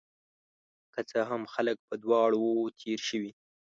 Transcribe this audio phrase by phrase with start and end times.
[0.93, 3.31] که څه هم، خلک په دواړو وو تیر شوي